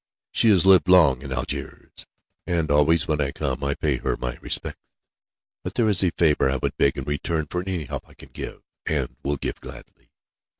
She 0.31 0.49
has 0.49 0.65
lived 0.65 0.87
long 0.87 1.21
in 1.21 1.31
Algiers; 1.31 2.07
and 2.47 2.71
always 2.71 3.07
when 3.07 3.21
I 3.21 3.31
come, 3.31 3.63
I 3.63 3.75
pay 3.75 3.97
her 3.97 4.17
my 4.17 4.35
respects. 4.41 4.79
But, 5.63 5.75
there 5.75 5.87
is 5.87 6.03
a 6.03 6.09
favour 6.09 6.49
I 6.49 6.57
would 6.57 6.75
beg 6.75 6.97
in 6.97 7.03
return 7.03 7.45
for 7.47 7.61
any 7.61 7.83
help 7.85 8.09
I 8.09 8.15
can 8.15 8.29
give, 8.29 8.63
and 8.87 9.15
will 9.21 9.37
give 9.37 9.61
gladly. 9.61 10.09